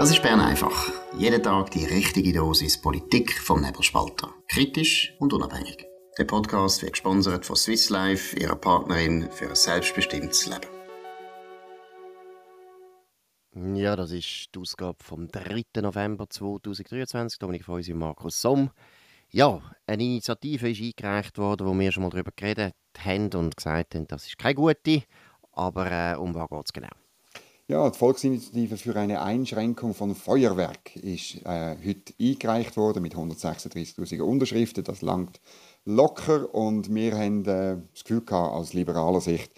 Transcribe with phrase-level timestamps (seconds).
[0.00, 0.90] Das ist Bern einfach.
[1.18, 4.32] Jeden Tag die richtige Dosis Politik vom Nebelspalter.
[4.48, 5.86] Kritisch und unabhängig.
[6.16, 10.70] Der Podcast wird gesponsert von Swiss Life, ihrer Partnerin für ein selbstbestimmtes Leben.
[13.76, 15.64] Ja, das ist die Ausgabe vom 3.
[15.82, 17.38] November 2023.
[17.38, 18.70] Dominik Feusi und Markus Somm.
[19.28, 23.94] Ja, eine Initiative ist eingereicht worden, wo wir schon mal darüber geredet haben und gesagt
[23.94, 25.02] haben, das ist keine gute.
[25.52, 27.09] Aber äh, um was geht es genau?
[27.70, 34.22] Ja, die Volksinitiative für eine Einschränkung von Feuerwerk ist äh, heute eingereicht worden mit 136.000
[34.22, 34.82] Unterschriften.
[34.82, 35.40] Das langt
[35.84, 39.52] locker und wir haben äh, das Gefühl gehabt, aus liberaler Sicht,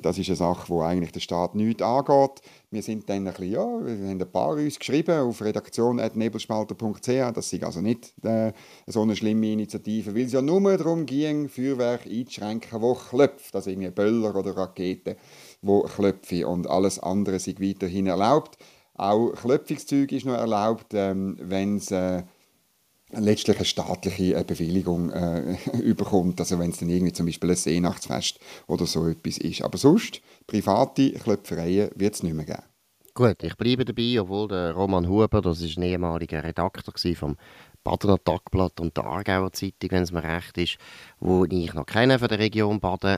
[0.00, 2.40] das ist eine Sache, wo eigentlich der Staat nichts angeht.
[2.70, 7.34] Wir sind dann ein bisschen, ja, wir haben ein paar uns geschrieben auf redaktion.nebelspalter.ch.
[7.34, 8.52] Das ist also nicht äh,
[8.86, 13.70] so eine schlimme Initiative, weil es ja nur darum ging, Feuerwerk einzuschränken, wo klopft, also
[13.70, 15.16] irgendwie Böller oder Raketen
[15.62, 18.56] wo klopfen und alles andere sind weiterhin erlaubt.
[18.94, 22.22] Auch Klöpfungszeug ist noch erlaubt, ähm, wenn es äh,
[23.12, 27.56] letztlich eine staatliche äh, Bewilligung äh, überkommt, also wenn es dann irgendwie zum Beispiel ein
[27.56, 29.62] Seenachtsfest oder so etwas ist.
[29.62, 32.62] Aber sonst, private Klöpfereien wird es nicht mehr geben.
[33.14, 37.36] Gut, ich bleibe dabei, obwohl der Roman Huber, das ist ein ehemaliger Redakteur vom
[37.82, 40.76] Badener Tagblatt und der Aargauer Zeitung, wenn es mir recht ist,
[41.18, 43.16] wo ich noch kenne von der Region Baden,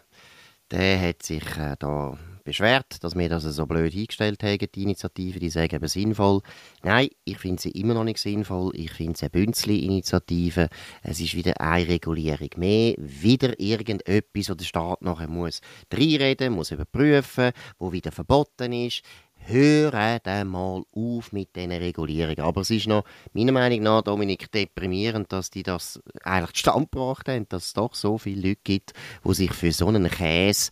[0.70, 2.16] der hat sich äh, da
[2.48, 5.38] beschwert, dass wir das so blöd eingestellt haben, die Initiative.
[5.38, 6.40] Die sagen eben sinnvoll.
[6.82, 8.72] Nein, ich finde sie immer noch nicht sinnvoll.
[8.74, 10.68] Ich finde es eine Bünzli-Initiative.
[11.02, 12.94] Es ist wieder eine Regulierung mehr.
[12.96, 15.60] Wieder irgendetwas, wo der Staat nachher muss
[15.92, 19.02] reinreden muss, überprüfen, wo wieder verboten ist.
[19.40, 22.40] Hören mal auf mit diesen Regulierungen.
[22.40, 27.28] Aber es ist noch, meiner Meinung nach, Dominik, deprimierend, dass die das eigentlich zustande gebracht
[27.28, 28.92] haben, dass es doch so viele Leute gibt,
[29.24, 30.70] die sich für so einen Käse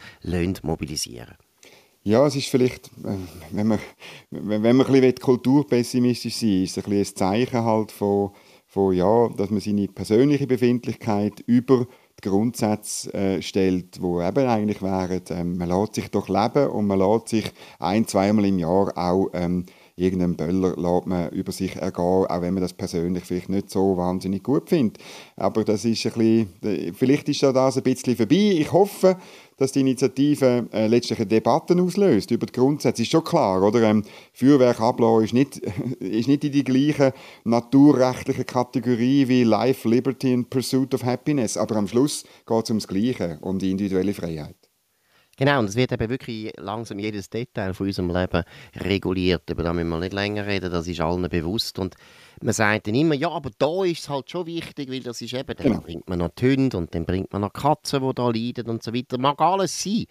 [0.62, 1.45] mobilisieren lassen.
[2.06, 3.16] Ja, es ist vielleicht, äh,
[3.50, 3.80] wenn man,
[4.30, 8.30] wenn man ein bisschen kulturpessimistisch sein will, ist es ein, ein Zeichen halt von,
[8.68, 11.84] von, ja, dass man seine persönliche Befindlichkeit über
[12.22, 16.86] die Grundsätze äh, stellt, wo eben eigentlich wären, ähm, man lässt sich doch leben und
[16.86, 17.50] man lässt sich
[17.81, 22.54] ein-, zweimal im Jahr auch ähm, irgendeinen Böller lässt man über sich ergehen, auch wenn
[22.54, 24.98] man das persönlich vielleicht nicht so wahnsinnig gut findet.
[25.36, 26.12] Aber das ist ein
[26.60, 28.56] bisschen, vielleicht ist das ein bisschen vorbei.
[28.58, 29.16] Ich hoffe,
[29.56, 33.02] dass die Initiative äh, letztlich Debatte auslöst über die Grundsätze.
[33.02, 33.82] Ist schon klar, oder?
[33.82, 34.78] Ähm, Feuerwerk
[35.24, 35.56] ist nicht,
[36.00, 37.14] ist nicht in die gleiche
[37.44, 41.56] naturrechtliche Kategorie wie Life, Liberty and Pursuit of Happiness.
[41.56, 44.66] Aber am Schluss geht es ums Gleiche, um die individuelle Freiheit.
[45.36, 48.42] Genau, und es wird eben wirklich langsam jedes Detail von unserem Leben
[48.76, 49.48] reguliert.
[49.50, 51.78] Über das müssen wir nicht länger reden, das ist allen bewusst.
[51.78, 51.94] Und
[52.41, 55.34] man sagt dann immer, ja, aber da ist es halt schon wichtig, weil das ist
[55.34, 55.80] eben, dann genau.
[55.80, 58.82] bringt man noch die Hunde und dann bringt man noch Katzen, die da leiden und
[58.82, 59.19] so weiter.
[59.19, 60.06] Mag alles sein.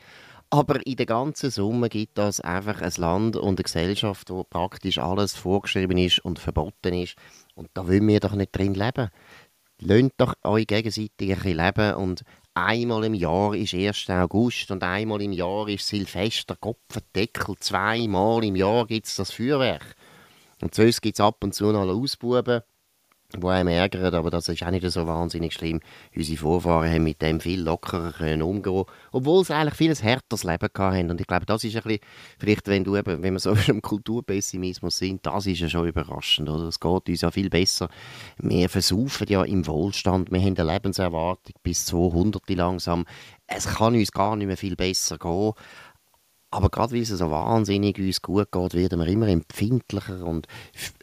[0.52, 5.00] Aber in der ganzen Summe gibt das einfach ein Land und eine Gesellschaft, wo praktisch
[5.00, 7.16] alles vorgeschrieben ist und verboten ist.
[7.56, 9.10] Und da wollen wir doch nicht drin leben.
[9.80, 12.24] Lönt doch euch gegenseitig ein bisschen leben und
[12.56, 14.10] einmal im Jahr ist 1.
[14.10, 19.96] August und einmal im Jahr ist Silvester, Kopfendeckel, zweimal im Jahr gibt es das Feuerwerk.
[20.62, 22.62] Und sonst gibt es ab und zu noch Ausbuben
[23.42, 25.82] wo einem ärgert, aber das ist auch nicht so wahnsinnig schlimm.
[26.16, 30.70] Unsere Vorfahren haben mit dem viel lockerer können umgehen obwohl sie eigentlich vieles härteres Leben
[30.78, 31.10] hatten.
[31.10, 32.00] Und ich glaube, das ist ein bisschen,
[32.38, 36.50] vielleicht wenn du eben, wenn wir so im Kulturpessimismus sind, das ist ja schon überraschend,
[36.50, 36.66] oder?
[36.66, 37.90] Es geht uns ja viel besser.
[38.38, 43.06] Wir versaufen ja im Wohlstand, wir haben eine Lebenserwartung bis 200 langsam.
[43.48, 45.54] Es kann uns gar nicht mehr viel besser gehen.
[46.56, 50.48] Aber gerade weil es so wahnsinnig uns gut geht, werden wir immer empfindlicher und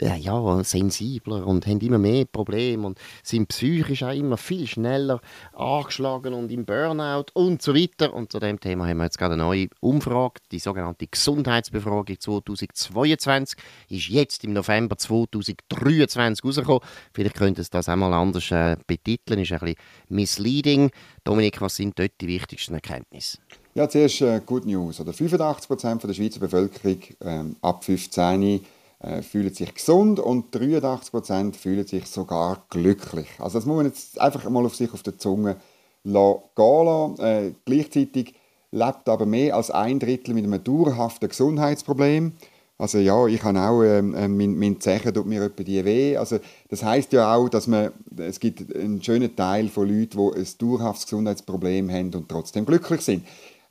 [0.00, 5.20] äh, ja, sensibler und haben immer mehr Probleme und sind psychisch auch immer viel schneller
[5.52, 8.14] angeschlagen und im Burnout und so weiter.
[8.14, 13.58] Und zu dem Thema haben wir jetzt gerade eine neue Umfrage, die sogenannte Gesundheitsbefragung 2022,
[13.90, 16.80] ist jetzt im November 2023 rausgekommen.
[17.12, 19.76] Vielleicht könnt ihr das auch mal anders äh, betiteln, ist ein bisschen
[20.08, 20.90] misleading.
[21.24, 23.36] Dominik, was sind dort die wichtigsten Erkenntnisse?
[23.74, 25.00] Ja, zuerst äh, Good News.
[25.00, 28.60] Oder 85 Prozent der Schweizer Bevölkerung ähm, ab 15
[28.98, 33.28] äh, fühlen sich gesund und 83 Prozent fühlen sich sogar glücklich.
[33.38, 35.56] Also das muss man jetzt einfach mal auf sich auf der Zunge
[36.04, 37.18] gehen lassen.
[37.20, 38.34] Äh, gleichzeitig
[38.72, 42.32] lebt aber mehr als ein Drittel mit einem dauerhaften Gesundheitsproblem.
[42.76, 46.16] Also ja, ich habe auch, ähm, äh, mein, mein Zechen tut mir etwa die weh.
[46.18, 50.40] Also das heißt ja auch, dass man, es gibt einen schönen Teil von Leuten, die
[50.40, 53.24] ein dauerhaftes Gesundheitsproblem haben und trotzdem glücklich sind.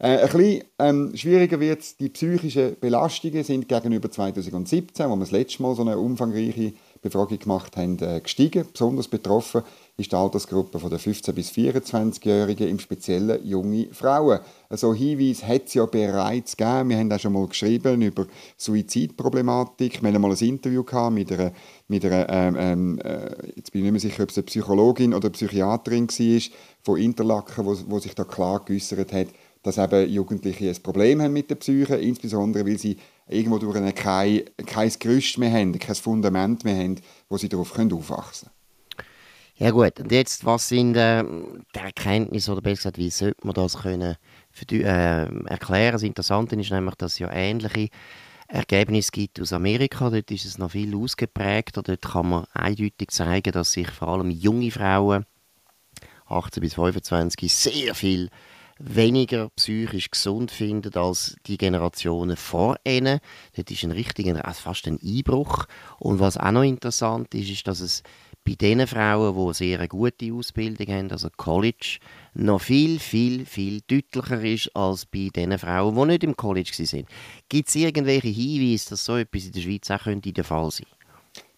[0.03, 5.30] Äh, ein bisschen ähm, schwieriger wird die psychischen Belastungen sind gegenüber 2017, wo wir das
[5.30, 8.65] letzte Mal so eine umfangreiche Befragung gemacht haben, äh, gestiegen.
[8.74, 9.62] Besonders betroffen
[9.98, 14.39] ist die Altersgruppe von der 15- bis 24-Jährigen, im Speziellen junge Frauen.
[14.69, 16.89] Also Hinweise hat es ja bereits gegeben.
[16.89, 18.25] Wir haben auch schon mal geschrieben über
[18.57, 20.01] Suizidproblematik.
[20.01, 21.51] Wir hatten mal ein Interview gehabt mit einer,
[21.88, 25.13] mit einer ähm, ähm äh, jetzt bin ich nicht mehr sicher, ob es eine Psychologin
[25.13, 26.42] oder Psychiaterin war,
[26.81, 29.27] von Interlaken, wo, wo sich da klar geäußert hat,
[29.63, 32.97] dass eben Jugendliche ein Problem haben mit der Psyche, insbesondere weil sie
[33.27, 36.95] irgendwo durch eine, kein, kein Gerüst mehr haben, kein Fundament mehr haben,
[37.29, 38.61] wo sie darauf aufwachsen können.
[39.61, 43.53] Ja gut, und jetzt, was sind äh, die Erkenntnisse, oder besser gesagt, wie sollte man
[43.53, 44.15] das können
[44.49, 45.93] für, äh, erklären?
[45.93, 47.89] Das Interessante ist nämlich, dass es ja ähnliche
[48.47, 50.09] Ergebnisse gibt aus Amerika.
[50.09, 51.83] Dort ist es noch viel ausgeprägter.
[51.83, 55.25] Dort kann man eindeutig zeigen, dass sich vor allem junge Frauen,
[56.25, 58.29] 18 bis 25, sehr viel
[58.83, 63.19] weniger psychisch gesund finden als die Generationen vor ihnen.
[63.55, 65.65] Das ist ein richtiger, also fast ein Einbruch.
[65.99, 68.03] Und was auch noch interessant ist, ist, dass es
[68.43, 71.99] bei den Frauen, die sehr eine gute Ausbildung haben, also College,
[72.33, 77.07] noch viel, viel, viel deutlicher ist als bei den Frauen, die nicht im College sind.
[77.49, 80.87] Gibt es irgendwelche Hinweise, dass so etwas in der Schweiz auch könnte der Fall sein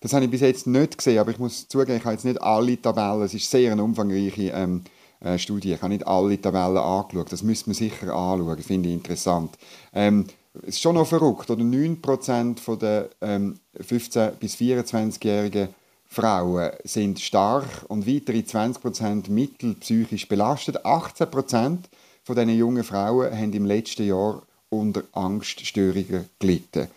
[0.02, 2.42] Das habe ich bis jetzt nicht gesehen, aber ich muss zugeben, ich habe jetzt nicht
[2.42, 4.84] alle Tabellen, es ist sehr eine umfangreiche ähm,
[5.24, 5.36] äh.
[5.36, 7.32] Ich habe nicht alle Tabellen angeschaut.
[7.32, 9.58] Das müsste man sicher anschauen, das finde ich interessant.
[9.94, 10.26] Ähm,
[10.62, 15.70] es ist schon noch verrückt, oder 9% der ähm, 15- bis 24-jährigen
[16.06, 20.86] Frauen sind stark und weitere 20% mittelpsychisch belastet.
[20.86, 21.78] 18%
[22.24, 26.88] von diesen jungen Frauen haben im letzten Jahr unter Angststörungen gelitten.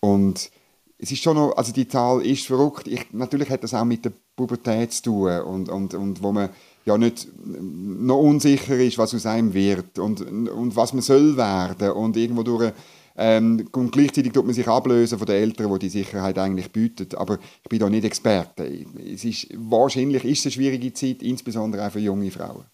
[0.00, 0.50] Und
[0.98, 2.86] es ist schon noch, also die Zahl ist verrückt.
[2.86, 6.50] Ich, natürlich hat das auch mit der Pubertät zu tun und, und, und wo man
[6.86, 11.90] ja nicht noch unsicher ist, was aus einem wird und, und was man soll werden
[11.90, 12.72] und irgendwo durch
[13.18, 17.08] ähm, und gleichzeitig tut man sich ablösen von den Eltern, die die Sicherheit eigentlich bieten.
[17.16, 18.70] Aber ich bin da nicht Experte.
[19.04, 22.66] Es ist, wahrscheinlich ist es eine schwierige Zeit, insbesondere auch für junge Frauen.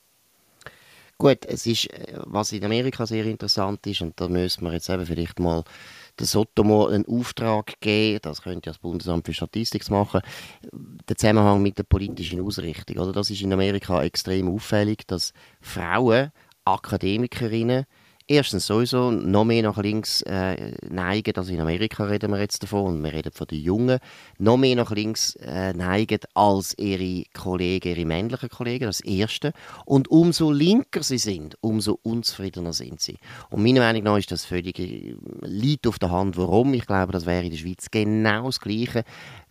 [1.17, 4.91] Gut, es ist, äh, was in Amerika sehr interessant ist, und da müssen wir jetzt
[4.91, 5.63] eben vielleicht mal
[6.19, 10.21] der Sotomo einen Auftrag geben, das könnte ja das Bundesamt für Statistik machen,
[11.09, 12.99] der Zusammenhang mit der politischen Ausrichtung.
[12.99, 13.13] Oder?
[13.13, 16.31] Das ist in Amerika extrem auffällig, dass Frauen,
[16.65, 17.87] Akademikerinnen,
[18.27, 22.95] erstens sowieso noch mehr nach links äh, neigen, also in Amerika reden wir jetzt davon,
[22.95, 23.99] und wir reden von den Jungen,
[24.39, 29.53] noch mehr nach links äh, neigen als ihre Kollegen, ihre männlichen Kollegen, das Erste.
[29.85, 33.17] Und umso linker sie sind, umso unzufriedener sind sie.
[33.51, 36.37] Und meiner Meinung nach ist das völlig äh, liegt auf der Hand.
[36.37, 36.75] Warum?
[36.75, 39.05] Ich glaube, das wäre in der Schweiz genau das Gleiche.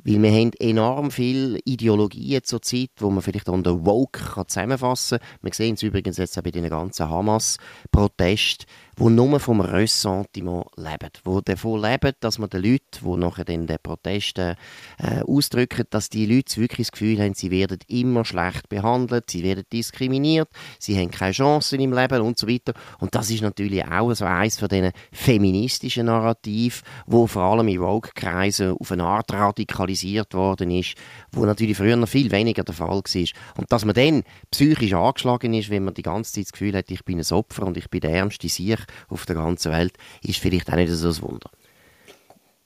[0.03, 5.27] Weil wir haben enorm viele Ideologien zurzeit, wo man vielleicht unter Woke zusammenfassen kann.
[5.41, 8.65] Wir sehen es übrigens jetzt auch bei den ganzen Hamas-Protesten
[9.01, 13.65] die nur vom Ressentiment leben, die davon leben, dass man den Leuten, die nachher den
[13.81, 14.55] Protesten
[14.99, 19.43] äh, ausdrücken, dass die Leute wirklich das Gefühl haben, sie werden immer schlecht behandelt, sie
[19.43, 22.73] werden diskriminiert, sie haben keine Chancen im Leben und so weiter.
[22.99, 27.79] Und das ist natürlich auch so eines von diesen feministischen Narrativ, wo vor allem in
[27.79, 30.95] Vogue-Kreisen auf eine Art radikalisiert worden ist,
[31.31, 33.27] wo natürlich früher noch viel weniger der Fall war.
[33.57, 36.91] Und dass man dann psychisch angeschlagen ist, wenn man die ganze Zeit das Gefühl hat,
[36.91, 39.93] ich bin ein Opfer und ich bin der ärmste Sieg auf der ganzen Welt,
[40.23, 41.49] ist vielleicht auch nicht so ein Wunder.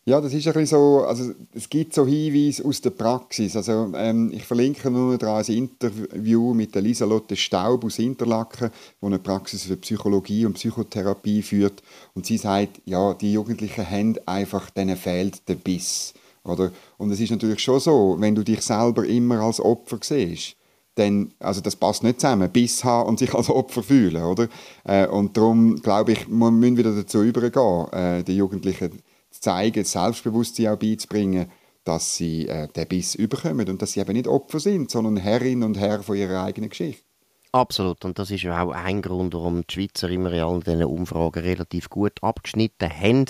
[0.08, 3.56] Ja, das ist ein bisschen so, also es gibt so Hinweise aus der Praxis.
[3.56, 8.70] Also ähm, ich verlinke nur da ein Interview mit der Lieselotte Staub aus Interlaken,
[9.02, 11.82] die eine Praxis für Psychologie und Psychotherapie führt.
[12.14, 16.14] Und sie sagt, ja, die Jugendlichen haben einfach, denen fehlt der Biss.
[16.44, 16.72] Oder?
[17.00, 20.56] Und es ist natürlich schon so, wenn du dich selber immer als Opfer siehst,
[20.96, 24.48] dann, also das passt nicht zusammen, Biss haben und sich als Opfer fühlen, oder?
[24.86, 28.92] Äh, und darum, glaube ich, wir müssen wieder dazu übergehen, äh, den Jugendlichen
[29.30, 31.52] zu zeigen, das Selbstbewusstsein auch beizubringen,
[31.84, 35.64] dass sie äh, den Biss überkommen und dass sie eben nicht Opfer sind, sondern Herrin
[35.64, 37.04] und Herr von ihrer eigenen Geschichte.
[37.52, 38.04] Absolut.
[38.04, 41.40] Und das ist ja auch ein Grund, warum die Schweizer immer in all diesen Umfragen
[41.40, 43.26] relativ gut abgeschnitten haben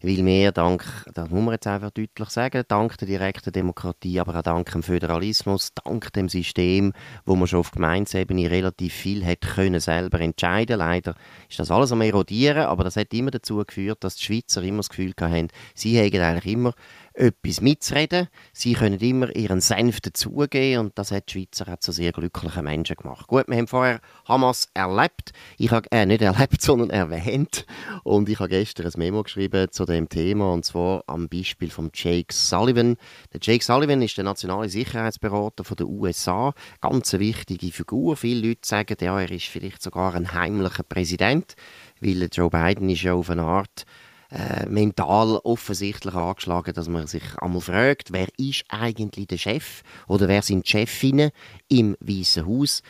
[0.00, 4.36] weil wir dank, das muss man jetzt einfach deutlich sagen, dank der direkten Demokratie, aber
[4.36, 6.92] auch dank dem Föderalismus, dank dem System,
[7.24, 10.78] wo man schon auf Gemeinsebene relativ viel hat können selber entscheiden.
[10.78, 11.14] Leider
[11.48, 14.78] ist das alles am erodieren, aber das hat immer dazu geführt, dass die Schweizer immer
[14.78, 16.74] das Gefühl hatten, sie haben eigentlich immer
[17.18, 18.28] etwas mitzureden.
[18.52, 22.96] Sie können immer ihren Senf dazugeben und das hat die Schweizer zu sehr glücklichen Menschen
[22.96, 23.26] gemacht.
[23.26, 25.32] Gut, wir haben vorher Hamas erlebt.
[25.58, 27.66] Ich habe äh, nicht erlebt, sondern erwähnt.
[28.04, 31.90] Und ich habe gestern ein Memo geschrieben zu dem Thema und zwar am Beispiel von
[31.92, 32.96] Jake Sullivan.
[33.32, 36.54] Der Jake Sullivan ist der nationale Sicherheitsberater von den USA.
[36.80, 38.16] Ganz eine wichtige Figur.
[38.16, 41.56] Viele Leute sagen, ja, er ist vielleicht sogar ein heimlicher Präsident,
[42.00, 43.86] weil Joe Biden ist ja auf eine Art
[44.30, 50.28] äh, mental offensichtlich angeschlagen, dass man sich einmal fragt, wer ist eigentlich der Chef oder
[50.28, 51.30] wer sind die Chefinnen
[51.68, 52.82] im Weißen Haus.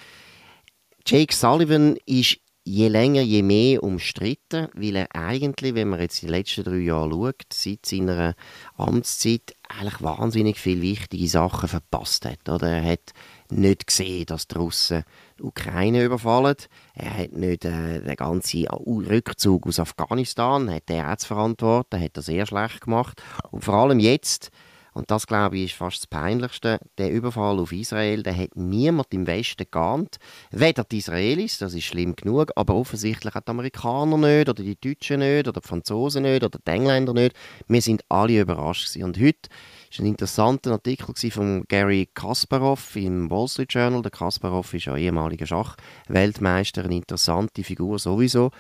[1.07, 6.27] Jake Sullivan ist je länger, je mehr umstritten, weil er eigentlich, wenn man jetzt die
[6.27, 8.35] letzten drei Jahre schaut, seit seiner
[8.77, 12.49] Amtszeit eigentlich wahnsinnig viele wichtige Sachen verpasst hat.
[12.49, 12.69] Oder?
[12.69, 13.13] Er hat
[13.51, 15.05] nicht gesehen, dass die Russen
[15.39, 16.57] die Ukraine überfallen.
[16.95, 22.17] Er hat nicht äh, den ganzen Rückzug aus Afghanistan, hat er auch zu verantworten, hat
[22.17, 23.23] das sehr schlecht gemacht.
[23.51, 24.51] Und vor allem jetzt
[24.99, 26.81] und das, glaube ich, ist fast das Peinlichste.
[26.99, 30.17] Der Überfall auf Israel, der hat niemand im Westen geahnt.
[30.51, 34.75] Weder die Israelis, das ist schlimm genug, aber offensichtlich auch die Amerikaner nicht, oder die
[34.75, 37.37] Deutschen nicht, oder die Franzosen nicht, oder die Engländer nicht.
[37.69, 38.89] Wir sind alle überrascht.
[38.89, 39.05] Gewesen.
[39.05, 39.49] Und heute
[39.97, 44.03] war ein interessanter Artikel von Gary Kasparov im Wall Street Journal.
[44.03, 48.51] Der Kasparov ist ja ehemaliger Schachweltmeister, eine interessante Figur sowieso.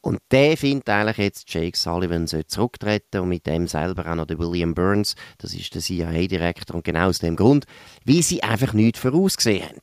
[0.00, 4.26] Und der findet eigentlich jetzt, Jake Sullivan soll zurücktreten und mit dem selber auch noch
[4.26, 7.66] der William Burns, das ist der CIA-Direktor, und genau aus dem Grund,
[8.04, 9.80] weil sie einfach nichts vorausgesehen haben.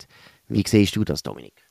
[0.48, 1.66] Wie siehst du das, Dominik?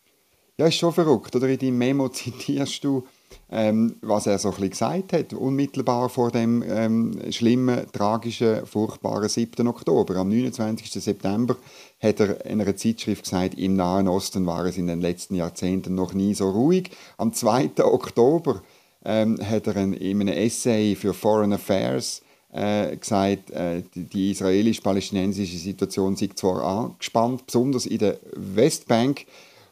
[0.58, 1.34] Ja, ist schon verrückt.
[1.34, 3.06] Oder in deinem Memo zitierst du
[3.50, 9.28] ähm, was er so ein bisschen gesagt hat, unmittelbar vor dem ähm, schlimmen, tragischen, furchtbaren
[9.28, 9.66] 7.
[9.66, 10.16] Oktober.
[10.16, 10.90] Am 29.
[10.90, 11.56] September
[12.00, 15.94] hat er in einer Zeitschrift gesagt, im Nahen Osten war es in den letzten Jahrzehnten
[15.94, 16.90] noch nie so ruhig.
[17.16, 17.84] Am 2.
[17.84, 18.62] Oktober
[19.04, 22.22] ähm, hat er in einem Essay für Foreign Affairs
[22.54, 29.26] äh, gesagt, äh, die, die israelisch-palästinensische Situation sei zwar angespannt, besonders in der Westbank,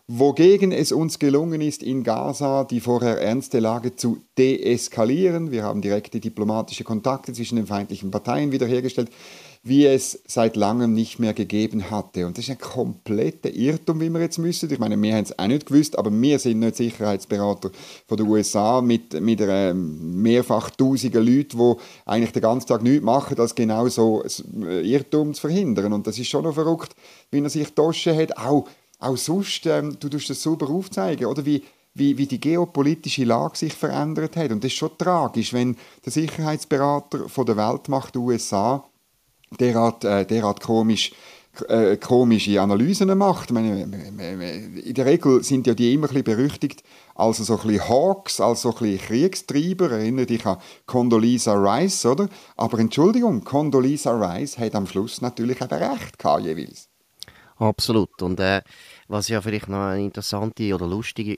[0.08, 5.50] wogegen es uns gelungen ist, in Gaza die vorher ernste Lage zu deeskalieren.
[5.50, 9.10] Wir haben direkte diplomatische Kontakte zwischen den feindlichen Parteien wiederhergestellt,
[9.62, 12.26] wie es seit langem nicht mehr gegeben hatte.
[12.26, 14.68] Und das ist ein kompletter Irrtum, wie wir jetzt müssen.
[14.72, 17.70] Ich meine, wir haben es auch nicht gewusst, aber wir sind nicht Sicherheitsberater
[18.08, 21.74] von den USA mit, mit einer mehrfach tausigen Leuten, die
[22.06, 24.24] eigentlich den ganzen Tag nichts machen, als genau so
[24.82, 25.92] Irrtum zu verhindern.
[25.92, 26.96] Und das ist schon noch verrückt,
[27.30, 28.66] wie er sich Tosche hat, auch
[29.02, 31.62] auch sonst, ähm, du tust das super aufzeigen, oder wie,
[31.94, 34.50] wie, wie die geopolitische Lage sich verändert hat.
[34.50, 38.84] Und das ist schon tragisch, wenn der Sicherheitsberater von der Weltmacht USA
[39.58, 41.12] derart, äh, derart komisch
[41.68, 43.50] äh, komische Analysen macht.
[43.50, 46.82] Meine, in der Regel sind ja die immer ein bisschen berüchtigt
[47.14, 49.90] als so ein bisschen Hawks, als so ein bisschen Kriegstreiber.
[49.90, 50.56] Erinnere dich an
[50.86, 52.28] Condoleezza Rice, oder?
[52.56, 56.88] Aber Entschuldigung, Condoleezza Rice hat am Schluss natürlich eben recht gehabt, jeweils.
[57.56, 58.22] Absolut.
[58.22, 58.62] Und äh,
[59.08, 61.36] was ja vielleicht noch eine interessante oder lustige,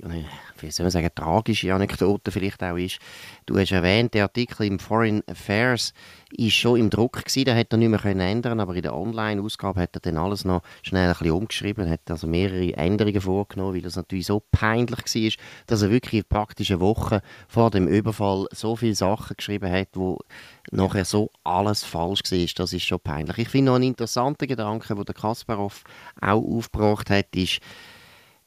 [0.61, 2.99] wie soll man sagen, tragische Anekdote vielleicht auch ist,
[3.47, 5.93] du hast erwähnt, der Artikel im Foreign Affairs
[6.37, 8.95] ist schon im Druck gewesen, den hätte er nicht mehr können ändern aber in der
[8.95, 13.75] Online-Ausgabe hat er dann alles noch schnell ein bisschen umgeschrieben, hat also mehrere Änderungen vorgenommen,
[13.75, 18.47] weil das natürlich so peinlich war, dass er wirklich praktisch eine Woche vor dem Überfall
[18.53, 20.19] so viele Sachen geschrieben hat, wo
[20.71, 22.47] nachher so alles falsch war.
[22.57, 23.39] Das ist schon peinlich.
[23.39, 25.85] Ich finde noch einen interessanten Gedanke, den Kasparov
[26.21, 27.61] auch aufgebracht hat, ist,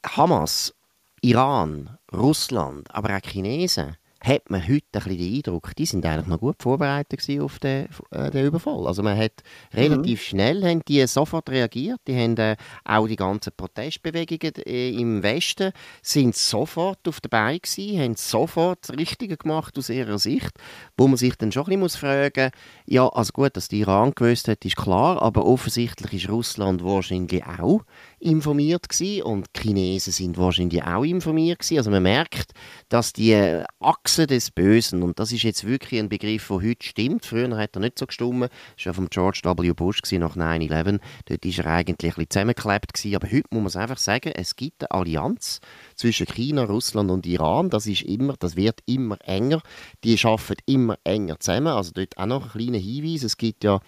[0.06, 0.74] Hamas,
[1.22, 6.28] Iran, Russland, aber auch Chinesen hat man heute ein bisschen den Eindruck, die sind eigentlich
[6.28, 8.86] noch gut vorbereitet auf den, äh, den Überfall.
[8.86, 9.44] Also man hat
[9.74, 10.24] relativ mhm.
[10.24, 15.72] schnell haben die sofort reagiert, die haben äh, auch die ganzen Protestbewegungen äh, im Westen
[16.02, 20.52] sind sofort auf der Beine gewesen, haben sofort das Richtige gemacht aus ihrer Sicht,
[20.98, 24.12] wo man sich dann schon ein bisschen fragen muss ja, also gut, dass die Iran
[24.16, 27.82] gewusst hat, ist klar, aber offensichtlich ist Russland wahrscheinlich auch
[28.20, 31.78] informiert gewesen und die Chinesen sind wahrscheinlich auch informiert gewesen.
[31.78, 32.52] Also man merkt,
[32.90, 33.36] dass die
[33.80, 37.76] Achse des Bösen, und das ist jetzt wirklich ein Begriff, der heute stimmt, früher hat
[37.76, 38.44] er nicht so gestimmt,
[38.76, 39.74] das war ja von George W.
[39.74, 43.16] Bush nach 9-11, dort war er eigentlich ein zusammengeklebt gewesen.
[43.16, 45.60] aber heute muss man es einfach sagen, es gibt eine Allianz
[45.96, 49.62] zwischen China, Russland und Iran, das ist immer, das wird immer enger,
[50.04, 53.80] die arbeiten immer enger zusammen, also dort auch noch ein kleiner Hinweis, es gibt ja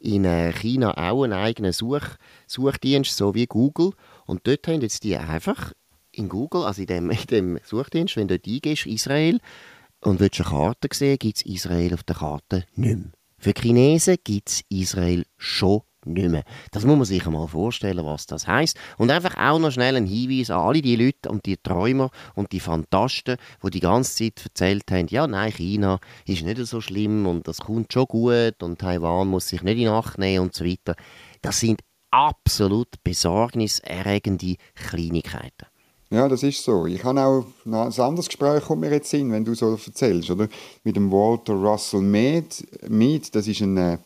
[0.00, 3.77] in äh, China auch einen eigenen Such Suchdienst, so wie Google.
[4.26, 5.72] Und dort haben jetzt die einfach
[6.12, 9.40] in Google, also in dem, in dem Suchdienst, wenn du dort eingehst, Israel,
[10.00, 13.12] und willst eine Karte sehen, gibt es Israel auf der Karte nicht mehr.
[13.38, 16.44] Für Chinesen gibt es Israel schon nicht mehr.
[16.70, 18.76] Das muss man sich einmal vorstellen, was das heißt.
[18.96, 22.52] Und einfach auch noch schnell ein Hinweis an alle die Leute und die Träumer und
[22.52, 27.26] die Fantasten, die die ganze Zeit erzählt haben, ja, nein, China ist nicht so schlimm
[27.26, 30.64] und das kommt schon gut und Taiwan muss sich nicht in Acht nehmen und so
[30.64, 30.94] weiter.
[31.42, 35.66] Das sind absolut besorgniserregende Kleinigkeiten.
[36.10, 36.86] Ja, das ist so.
[36.86, 40.48] Ich habe auch ein anderes Gespräch kommt mir jetzt hin, wenn du so erzählst, oder?
[40.82, 42.66] Mit dem Walter Russell Mead.
[42.88, 43.98] Mead das ist ein äh,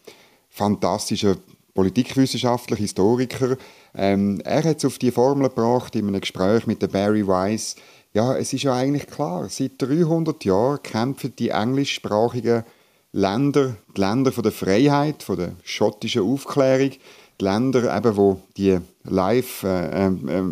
[0.50, 1.36] fantastischer
[1.74, 3.56] Politikwissenschaftler, Historiker.
[3.94, 7.76] Ähm, er hat es auf die Formel gebracht in einem Gespräch mit der Barry Weiss,
[8.14, 9.48] Ja, es ist ja eigentlich klar.
[9.48, 12.64] Seit 300 Jahren kämpfen die englischsprachigen
[13.12, 16.92] Länder, die Länder von der Freiheit, von der schottischen Aufklärung,
[17.40, 20.42] die Länder, eben, wo die Life, äh, äh,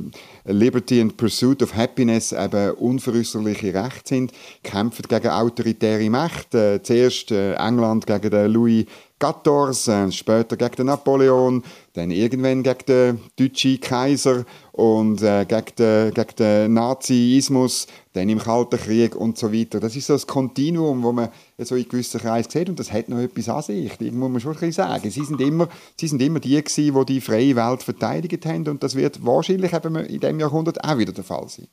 [0.52, 4.32] Liberty and Pursuit of Happiness eben unveräußerliche Rechte sind,
[4.62, 6.74] kämpfen gegen autoritäre Mächte.
[6.74, 8.86] Äh, zuerst äh, England gegen den Louis
[9.20, 11.62] XIV, äh, später gegen den Napoleon,
[11.92, 18.38] dann irgendwann gegen den deutschen Kaiser und äh, gegen, den, gegen den Nazismus, dann im
[18.38, 19.78] Kalten Krieg und so weiter.
[19.78, 23.08] Das ist so das Kontinuum, wo man so in gewissen Kreisen sieht und das hat
[23.08, 25.10] noch etwas an sich, das muss man schon ein sagen.
[25.10, 28.82] Sie sind immer, sie sind immer die gewesen, die die freie Welt verteidigt haben und
[28.82, 31.68] das wird wahrscheinlich eben in diesem Jahrhundert auch wieder der Fall sein.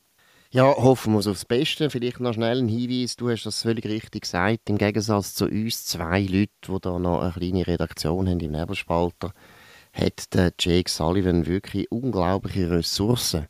[0.50, 1.90] Ja, hoffen wir aufs Beste.
[1.90, 3.16] Vielleicht noch schnell ein Hinweis.
[3.16, 4.70] Du hast das völlig richtig gesagt.
[4.70, 9.34] Im Gegensatz zu uns zwei Leuten, die da noch eine kleine Redaktion haben im Nebelspalter,
[9.92, 13.46] hat der Jake Sullivan wirklich unglaubliche Ressourcen,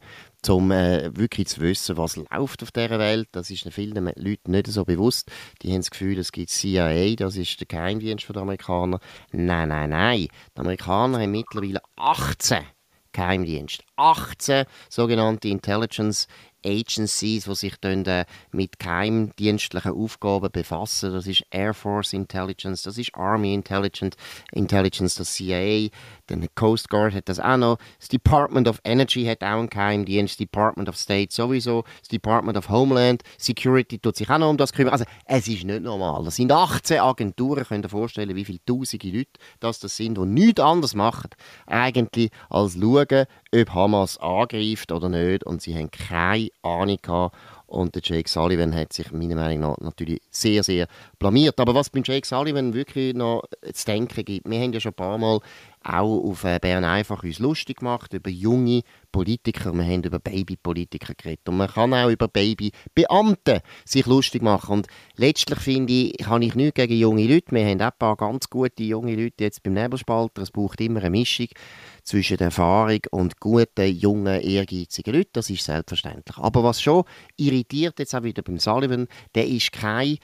[0.48, 3.28] um äh, wirklich zu wissen, was läuft auf dieser Welt.
[3.30, 5.30] Das ist vielen Leuten nicht so bewusst.
[5.62, 8.98] Die haben das Gefühl, es gibt CIA, das ist der Geheimdienst der Amerikaner.
[9.30, 10.26] Nein, nein, nein.
[10.56, 12.64] Die Amerikaner haben mittlerweile 18
[13.12, 13.84] Geheimdienste.
[13.96, 16.28] 18 sogenannte Intelligence
[16.64, 21.12] Agencies, die sich dann, äh, mit geheimdienstlichen Aufgaben befassen.
[21.12, 24.16] Das ist Air Force Intelligence, das ist Army Intelligence,
[24.52, 25.88] Intelligence, das CIA,
[26.26, 27.78] dann die Coast Guard hat das auch noch.
[27.98, 32.58] Das Department of Energy hat auch einen Geheimdienst, das Department of State sowieso, das Department
[32.58, 34.92] of Homeland Security tut sich auch noch um das kümmern.
[34.92, 36.24] Also es ist nicht normal.
[36.24, 40.26] Das sind 18 Agenturen, könnt ihr vorstellen, wie viele tausende Leute das, das sind, die
[40.26, 41.30] nichts anderes machen,
[41.66, 47.36] eigentlich als schauen, ob Hamas angreift oder nicht und sie haben keine Ahnung gehabt,
[47.66, 50.88] und der Jake Sullivan hat sich meiner Meinung nach natürlich sehr, sehr
[51.18, 51.60] blamiert.
[51.60, 53.42] Aber was beim Jake Sullivan wirklich noch
[53.74, 55.40] zu denken gibt, wir haben ja schon ein paar Mal
[55.82, 58.82] auch auf äh, Bern einfach uns lustig gemacht über junge
[59.12, 59.72] Politiker.
[59.72, 61.48] Wir haben über Babypolitiker geredet.
[61.48, 64.78] Und man kann auch über Babybeamte sich lustig machen.
[64.78, 67.52] Und letztlich finde ich, kann ich nichts gegen junge Leute.
[67.52, 70.42] Wir haben auch ein paar ganz gute junge Leute jetzt beim Nebelspalter.
[70.42, 71.48] Es braucht immer eine Mischung
[72.02, 75.30] zwischen Erfahrung und guten, jungen, ehrgeizigen Leuten.
[75.32, 76.38] Das ist selbstverständlich.
[76.38, 77.04] Aber was schon
[77.36, 80.18] irritiert jetzt auch wieder beim Sullivan, der ist kein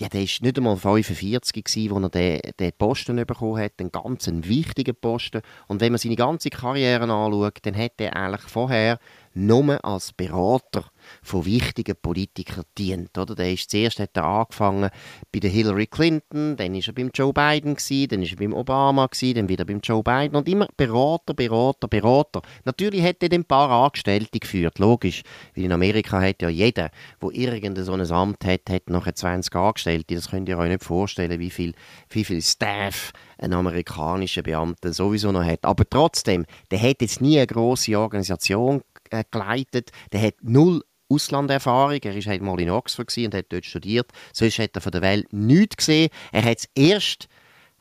[0.00, 4.30] ja, der war nicht einmal 45, gewesen, als er den, Posten bekommen hat, einen ganz
[4.32, 5.42] wichtigen Posten.
[5.68, 8.98] Und wenn man seine ganze Karriere anschaut, dann hat er eigentlich vorher
[9.34, 10.90] nur als Berater
[11.22, 13.16] von wichtigen Politikern dient.
[13.16, 13.34] Oder?
[13.34, 14.90] Der ist, zuerst hat er angefangen
[15.32, 18.52] bei der Hillary Clinton, dann ist er beim Joe Biden, gewesen, dann ist er beim
[18.52, 22.42] Obama, gewesen, dann wieder beim Joe Biden und immer Berater, Berater, Berater.
[22.64, 25.22] Natürlich hat er ein paar Angestellte geführt, logisch.
[25.54, 26.90] Weil in Amerika hat ja jeder,
[27.22, 30.14] der irgendein so ein Amt hat, hat nachher 20 Angestellte.
[30.14, 31.74] Das könnt ihr euch nicht vorstellen, wie viel,
[32.10, 35.64] wie viel Staff ein amerikanischer Beamter sowieso noch hat.
[35.64, 39.90] Aber trotzdem, der hat jetzt nie eine große Organisation äh, geleitet.
[40.12, 41.98] Der hat null Auslanderfahrung.
[42.02, 44.10] Er war halt mal in Oxford und hat dort studiert.
[44.32, 46.10] Sonst hat er von der Welt nichts gesehen.
[46.32, 47.28] Er hat es erst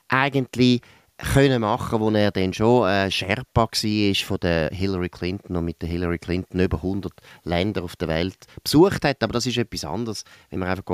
[0.08, 0.82] eigentlich
[1.20, 5.82] können machen, wo er dann schon äh, Sherpa war von der Hillary Clinton und mit
[5.82, 7.12] der Hillary Clinton über 100
[7.44, 9.22] Länder auf der Welt besucht hat.
[9.22, 10.86] Aber das ist etwas anderes, wenn man einfach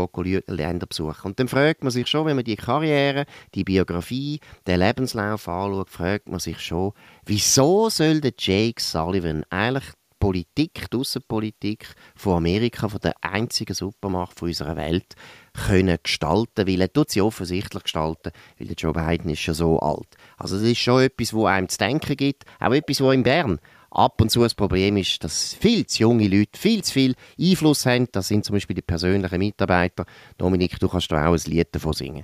[0.48, 1.26] Länder besucht.
[1.26, 5.89] Und dann fragt man sich schon, wenn man die Karriere, die Biografie, den Lebenslauf anschaut,
[5.89, 6.93] fragt man sich schon,
[7.26, 9.86] wieso soll der Jake Sullivan eigentlich
[10.26, 11.86] Politik, die Außenpolitik
[12.16, 15.14] von Amerika, von der einzigen Supermacht von unserer Welt,
[15.54, 19.78] können gestalten, weil er tut sie offensichtlich gestalten, weil der Joe Biden ist schon so
[19.78, 20.08] alt.
[20.40, 23.60] Also das ist schon etwas, wo einem zu denken gibt, auch etwas, wo in Bern
[23.92, 27.86] ab und zu ein Problem ist, dass viel zu junge Leute viel zu viel Einfluss
[27.86, 28.08] haben.
[28.12, 30.08] Das sind zum Beispiel die persönlichen Mitarbeiter.
[30.40, 32.24] Dominik, du kannst da auch ein Lied davon singen.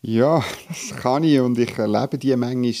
[0.00, 2.72] Ja, das kann ich und ich erlebe die manchmal.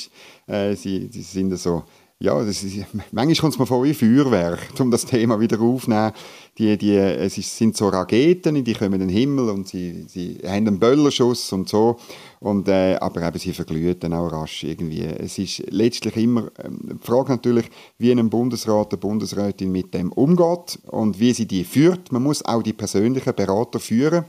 [0.46, 1.84] Äh, sie, sie sind so
[2.20, 6.12] ja, das ist, manchmal kommt es mir vor wie Feuerwerk, um das Thema wieder aufzunehmen.
[6.58, 10.66] Die, die, es sind so Raketen, die kommen in den Himmel und sie, sie haben
[10.66, 11.96] einen Böllerschuss und so.
[12.40, 15.02] Und, äh, aber eben, sie verglühen dann auch rasch irgendwie.
[15.02, 20.10] Es ist letztlich immer ähm, die Frage natürlich, wie ein Bundesrat, eine Bundesrätin mit dem
[20.10, 22.10] umgeht und wie sie die führt.
[22.10, 24.24] Man muss auch die persönlichen Berater führen.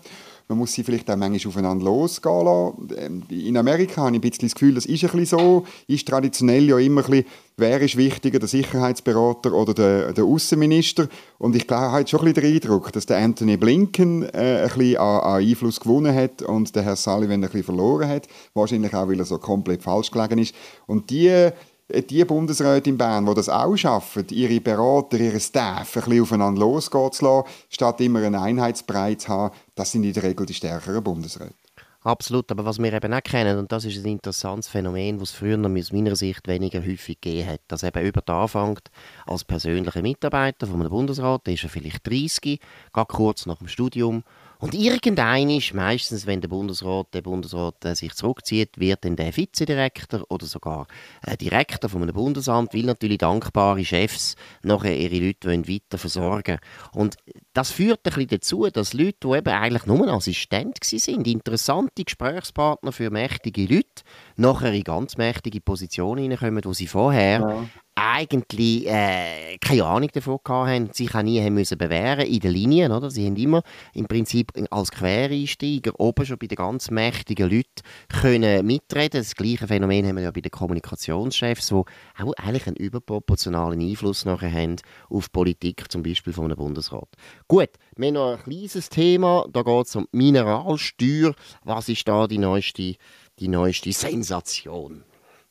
[0.52, 2.88] Man muss sie vielleicht auch manchmal aufeinander losgehen lassen.
[2.98, 5.66] Ähm, in Amerika habe ich ein bisschen das Gefühl, das ist ein bisschen so.
[5.86, 7.26] Ist traditionell ja immer ein bisschen,
[7.58, 11.08] wer ist wichtiger, der Sicherheitsberater oder der, der Außenminister.
[11.38, 14.64] Und ich glaube, ich habe schon ein bisschen den Eindruck, dass der Anthony Blinken äh,
[14.64, 18.28] ein bisschen an, an, Einfluss gewonnen hat und der Herr Sullivan ein bisschen verloren hat.
[18.56, 20.56] Wahrscheinlich auch, weil er so komplett falsch gelegen ist.
[20.88, 21.52] Und die
[21.90, 26.62] die Bundesräte in Bern, die das auch schaffen, ihre Berater, ihre Staff ein bisschen aufeinander
[26.62, 30.54] losgehen zu lassen, statt immer einen Einheitsbrei zu haben, das sind in der Regel die
[30.54, 31.56] stärkeren Bundesräte.
[32.02, 35.36] Absolut, aber was wir eben auch kennen, und das ist ein interessantes Phänomen, was es
[35.36, 38.90] früher aus meiner Sicht weniger häufig gegeben hat, dass eben über anfängt
[39.26, 43.68] als persönlicher Mitarbeiter von einem Bundesrat, der ist er vielleicht 30, geht kurz nach dem
[43.68, 44.24] Studium
[44.62, 49.36] und irgendein ist, meistens, wenn der Bundesrat, der Bundesrat äh, sich zurückzieht, wird dann der
[49.36, 50.88] Vizedirektor oder sogar
[51.26, 56.60] äh, Direktor von einem Bundesamt, weil natürlich dankbare Chefs nachher ihre Leute wollen weiter versorgen
[56.92, 57.16] Und
[57.54, 62.92] das führt ein bisschen dazu, dass Leute, die eben eigentlich nur Assistent sind, interessante Gesprächspartner
[62.92, 64.04] für mächtige Leute,
[64.36, 67.66] nachher in ganz mächtige Positionen hineinkommen, wo sie vorher ja
[68.00, 72.92] eigentlich äh, keine Ahnung davon hatten, sich auch nie haben müssen bewähren in den Linien.
[72.92, 73.12] Oder?
[73.12, 73.62] Sie haben immer
[73.94, 79.20] im Prinzip als Quereinsteiger oben schon bei den ganz mächtigen Leuten können mitreden.
[79.20, 84.24] Das gleiche Phänomen haben wir ja bei den Kommunikationschefs, die auch eigentlich einen überproportionalen Einfluss
[84.26, 84.78] nachher haben
[85.10, 87.10] auf die Politik, zum Beispiel von einem Bundesrat.
[87.48, 91.34] Gut, wir haben noch ein kleines Thema, da geht es um Mineralsteuer.
[91.64, 92.96] Was ist da die neueste,
[93.40, 95.04] die neueste Sensation?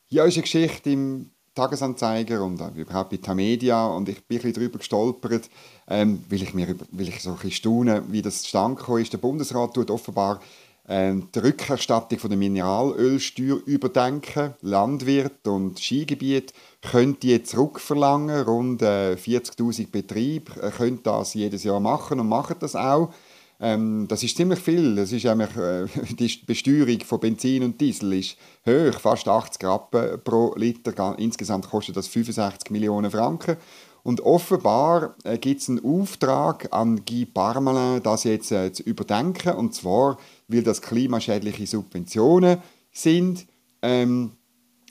[0.08, 4.78] Ja, eine Geschichte im Tagesanzeiger und überhaupt bei Tamedia und ich bin ein bisschen darüber
[4.78, 5.50] gestolpert,
[5.88, 9.12] ähm, weil, ich mir, weil ich so ein bisschen staune, wie das zustande gekommen ist.
[9.12, 10.40] Der Bundesrat tut offenbar
[10.88, 14.54] ähm, die Rückerstattung von der Mineralölsteuer überdenken.
[14.62, 18.44] Landwirt und Skigebiet können die zurückverlangen.
[18.44, 23.12] Rund äh, 40'000 Betriebe äh, können das jedes Jahr machen und machen das auch.
[23.60, 24.94] Ähm, das ist ziemlich viel.
[24.94, 25.86] Das ist nämlich, äh,
[26.18, 31.18] die Besteuerung von Benzin und Diesel ist hoch, fast 80 Rappen pro Liter.
[31.18, 33.56] Insgesamt kostet das 65 Millionen Franken.
[34.04, 39.54] Und offenbar äh, gibt es einen Auftrag an Guy Parmelin, das jetzt äh, zu überdenken.
[39.54, 42.58] Und zwar, weil das klimaschädliche Subventionen
[42.92, 43.46] sind.
[43.82, 44.32] Ähm,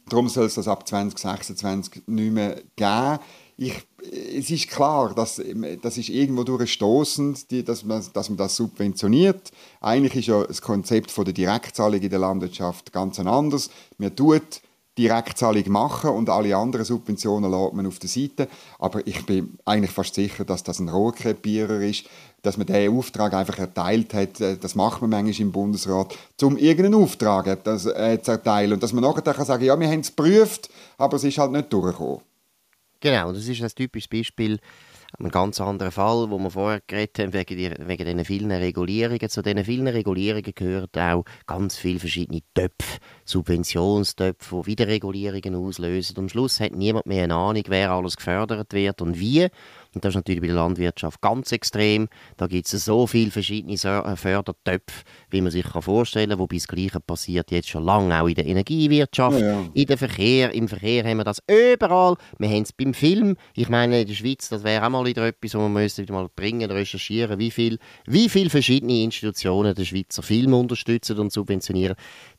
[0.09, 3.19] darum soll es das ab 2026 nicht mehr geben
[3.57, 3.73] ich,
[4.37, 5.41] es ist klar, dass,
[5.81, 9.51] das ist irgendwo durchstoßend, dass man, dass man das subventioniert.
[9.81, 13.69] Eigentlich ist ja das Konzept von der Direktzahlung in der Landwirtschaft ganz anders.
[13.97, 14.61] Man tut
[14.97, 18.47] Direktzahlung machen und alle anderen Subventionen lässt man auf der Seite.
[18.79, 22.05] Aber ich bin eigentlich fast sicher, dass das ein Rohrkrepierer ist,
[22.43, 24.39] dass man diesen Auftrag einfach erteilt hat.
[24.39, 27.91] Das macht man manchmal im Bundesrat, um irgendeinen Auftrag äh, zu
[28.31, 28.73] erteilen.
[28.73, 31.51] Und dass man nachher kann sagen ja, wir haben es geprüft, aber es ist halt
[31.51, 32.21] nicht durchgekommen.
[32.99, 34.59] Genau, das ist ein typisches Beispiel,
[35.19, 39.29] ein ganz anderer Fall, wo wir vorher geredet haben, wegen, die, wegen diesen vielen Regulierungen.
[39.29, 46.17] Zu diesen vielen Regulierungen gehören auch ganz viele verschiedene Töpfe, Subventionstöpfe, die Wiederregulierungen auslösen.
[46.17, 49.47] Am Schluss hat niemand mehr eine Ahnung, wer alles gefördert wird und wie.
[49.97, 52.07] Und das ist natürlich bei der Landwirtschaft ganz extrem.
[52.37, 56.37] Da gibt es so viele verschiedene äh, Fördertöpfe, wie man sich vorstellen kann.
[56.37, 59.65] Wobei das Gleiche passiert jetzt schon lange auch in der Energiewirtschaft, ja, ja.
[59.73, 60.53] in der Verkehr.
[60.53, 62.15] Im Verkehr haben wir das überall.
[62.37, 63.37] Wir haben es beim Film.
[63.55, 66.29] Ich meine, in der Schweiz, das wäre auch mal wieder etwas, wo man wieder mal
[66.35, 71.95] bringen, recherchieren, wie viele wie viel verschiedene Institutionen den Schweizer Film unterstützen und subventionieren.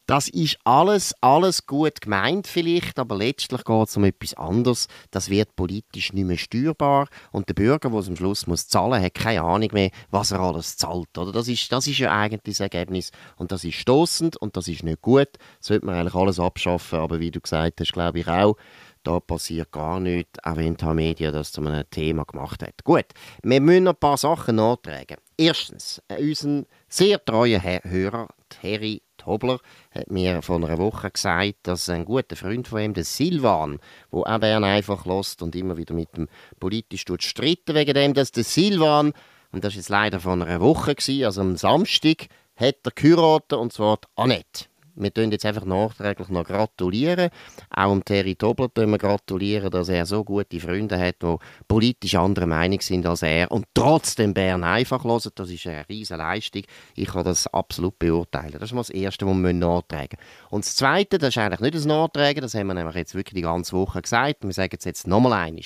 [0.08, 4.88] Das ist alles, alles gut gemeint vielleicht, aber letztlich geht es um etwas anderes.
[5.10, 9.02] Das wird politisch nicht mehr steuerbar und der Bürger, der es am Schluss muss zahlen,
[9.02, 11.18] hat keine Ahnung mehr, was er alles zahlt.
[11.18, 11.30] Oder?
[11.32, 14.82] Das, ist, das ist ja eigentlich das Ergebnis und das ist stoßend und das ist
[14.82, 15.28] nicht gut.
[15.60, 18.56] Sollte man eigentlich alles abschaffen, aber wie du gesagt hast, glaube ich auch,
[19.02, 22.82] da passiert gar nichts, auch wenn die Media das zu einem Thema gemacht hat.
[22.82, 23.04] Gut,
[23.42, 25.18] wir müssen ein paar Sachen nachtragen.
[25.36, 28.28] Erstens, äh, unseren sehr treuen Hörer,
[28.62, 29.60] Harry Hobler
[29.92, 33.78] hat mir vor einer Woche gesagt, dass ein guter Freund von ihm, der Silvan,
[34.10, 38.32] wo auch Bern einfach lost und immer wieder mit dem politisch streiten wegen dem, dass
[38.32, 39.12] der Silvan,
[39.52, 43.72] und das ist leider vor einer Woche gewesen, also am Samstag, hat er geheiratet, und
[43.72, 44.66] zwar Annette.
[45.00, 47.30] Wir tun jetzt einfach nachträglich noch gratulieren.
[47.70, 51.36] Auch dem Terry Tobler wir gratulieren, dass er so gute Freunde hat, die
[51.68, 55.30] politisch anderer Meinung sind als er und trotzdem Bern einfach hören.
[55.34, 56.62] Das ist eine riesige Leistung.
[56.94, 58.52] Ich kann das absolut beurteilen.
[58.52, 60.18] Das ist mal das Erste, was wir nachtragen
[60.50, 63.34] Und das Zweite, das ist eigentlich nicht das Nachtragen, das haben wir nämlich jetzt wirklich
[63.34, 64.44] die ganze Woche gesagt.
[64.44, 65.62] Wir sagen es jetzt nochmal einmal.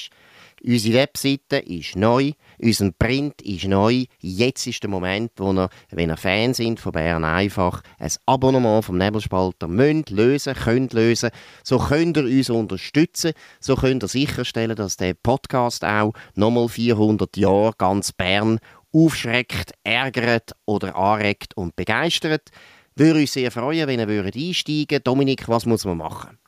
[0.64, 4.04] Unsere Webseite ist neu, unser Print ist neu.
[4.20, 8.84] Jetzt ist der Moment, wo ihr, wenn ihr Fan sind von Bern einfach, ein Abonnement
[8.84, 11.30] vom Nebelspalter müsst lösen, könnt lösen.
[11.64, 13.32] So könnt ihr uns unterstützen.
[13.58, 18.60] So könnt ihr sicherstellen, dass der Podcast auch nochmal 400 Jahre ganz Bern
[18.92, 22.50] aufschreckt, ärgert oder anregt und begeistert.
[22.94, 25.06] Würde uns sehr freuen, wenn ihr einsteigen würdet.
[25.06, 26.38] Dominik, was muss man machen?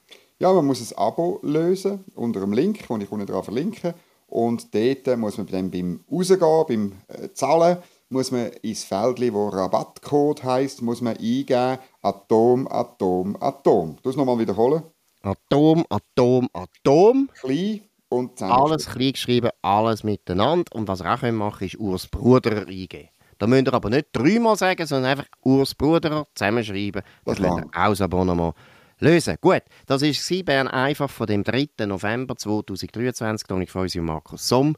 [0.45, 3.95] Ja, man muss ein Abo lösen unter dem Link, den ich unten dran verlinke.
[4.27, 7.79] Und dort muss man dann beim Rausgehen, beim äh, Zahlen,
[8.11, 13.97] muss man ins Feld, wo Rabattcode heisst, muss man eingeben Atom, Atom, Atom.
[14.03, 14.83] Du es nochmal wiederholen.
[15.23, 17.31] Atom, Atom, Atom.
[17.41, 17.81] Klein
[18.11, 18.53] und zusammen.
[18.53, 20.71] Alles klein geschrieben, alles miteinander.
[20.75, 23.09] Und was ihr auch machen ist Urs Bruder eingeben.
[23.39, 27.01] Da müsst ihr aber nicht dreimal sagen, sondern einfach Urs Bruder zusammenschreiben.
[27.25, 28.55] Das Dann könnt ihr auch das Abonnement
[29.01, 29.37] lösen.
[29.41, 30.13] Gut, das war
[30.45, 31.87] Bern einfach von dem 3.
[31.87, 33.49] November 2023.
[33.61, 34.77] Ich freue mich Markus Somm.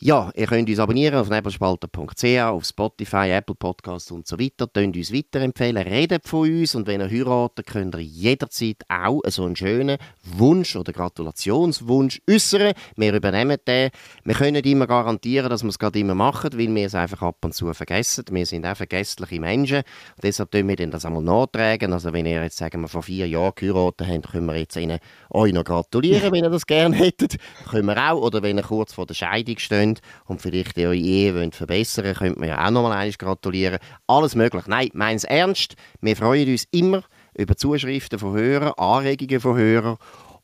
[0.00, 4.68] Ja, ihr könnt uns abonnieren auf nebelspalter.ch, auf Spotify, Apple Podcasts und so weiter.
[4.72, 9.44] Könnt uns weiterempfehlen, redet von uns und wenn ihr heiratet, könnt ihr jederzeit auch so
[9.44, 12.74] einen schönen Wunsch oder Gratulationswunsch äußern.
[12.94, 13.90] Wir übernehmen den.
[14.22, 17.22] Wir können nicht immer garantieren, dass wir es gerade immer machen, weil wir es einfach
[17.22, 18.24] ab und zu vergessen.
[18.30, 21.92] Wir sind auch vergessliche Menschen und deshalb tun wir das einmal nachtragen.
[21.92, 25.00] Also wenn ihr jetzt, sagen wir, vor vier Jahren geheiratet habt, können wir jetzt Ihnen
[25.30, 27.38] euch noch gratulieren, wenn ihr das gerne hättet.
[27.68, 28.22] Können wir auch.
[28.22, 32.04] Oder wenn ihr kurz vor der Scheidung steht, wollt und vielleicht eure Ehe wollt verbessern
[32.04, 33.78] wollt, könnt ihr ja auch nochmal einmal gratulieren.
[34.06, 34.66] Alles möglich.
[34.66, 35.74] Nein, meins ernst.
[36.00, 37.02] Wir freuen uns immer
[37.34, 39.96] über Zuschriften von Hörern, Anregungen von Hörern.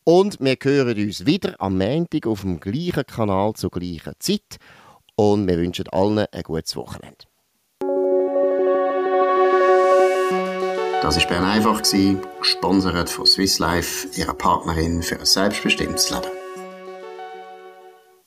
[0.05, 4.59] Und wir hören uns wieder am Montag auf dem gleichen Kanal zur gleichen Zeit.
[5.17, 7.25] Und wir wünschen allen ein gutes Wochenende.
[11.05, 11.83] Das war Bern einfach,
[12.41, 16.44] gesponsert von Swiss Life, ihrer Partnerin für ein selbstbestimmtes Leben.